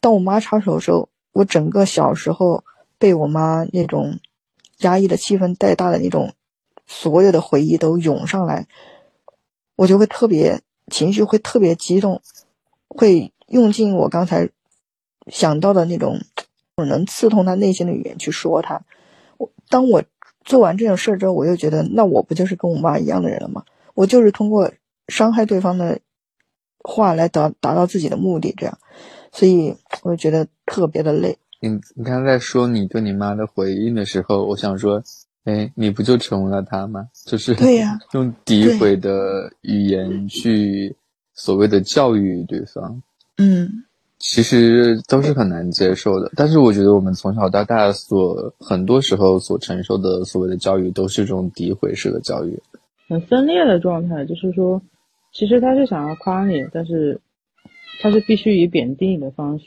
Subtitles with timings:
[0.00, 2.64] 当我妈插手的时候，我整个小时候
[2.98, 4.18] 被我妈那种
[4.78, 6.32] 压抑的气氛带大的那种
[6.86, 8.66] 所有的回忆都涌上来，
[9.76, 12.22] 我就会特别情绪会特别激动，
[12.88, 14.48] 会用尽我刚才
[15.26, 16.20] 想到的那种
[16.76, 18.80] 能刺痛他内心的语言去说他。
[19.36, 20.02] 我当我
[20.44, 23.64] 做完这种事儿之后，我又觉得那我不就是跟我妈一样的人了吗？
[23.94, 24.70] 我就是通过
[25.08, 25.98] 伤害对方的
[26.80, 28.78] 话来达达到自己的目的，这样。
[29.32, 31.36] 所以我觉得特别的累。
[31.60, 35.02] 你你刚才说你对你妈的回应的时候，我想说，
[35.44, 37.08] 哎，你不就成为了她吗？
[37.26, 40.94] 就是对呀， 用诋毁的语言去
[41.34, 43.02] 所谓的教育对方，
[43.38, 43.68] 嗯，
[44.18, 46.30] 其实都是很难接受的。
[46.36, 52.60] 但是我觉得我们从小到大所很多时候所承受的所谓的教育，都是这种诋毁式的教育，
[53.08, 54.24] 很分裂的状态。
[54.24, 54.80] 就是说，
[55.38, 57.20] 其实他是想要夸你，但是。
[58.00, 59.66] 他是必须以贬低你的方式。